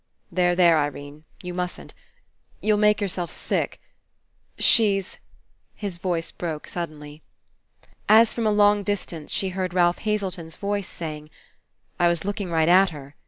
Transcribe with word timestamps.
"There, 0.31 0.55
there, 0.55 0.79
Irene. 0.79 1.25
You 1.43 1.53
mustn't. 1.53 1.91
214 1.91 2.07
FINALE 2.07 2.67
You'll 2.67 2.77
make 2.79 3.01
yourself 3.01 3.29
sick. 3.29 3.79
She's 4.57 5.19
—"His 5.83 5.99
voice 5.99 6.31
broke 6.31 6.65
suddenly. 6.67 7.21
As 8.09 8.33
from 8.33 8.47
a 8.47 8.51
long 8.51 8.81
distance 8.81 9.31
she 9.31 9.49
heard 9.49 9.75
Ralph 9.75 9.99
Hazelton's 9.99 10.55
voice 10.55 10.87
saying: 10.87 11.29
"I 11.99 12.07
was 12.07 12.25
look 12.25 12.41
ing 12.41 12.49
right 12.49 12.67
at 12.67 12.89
her. 12.89 13.13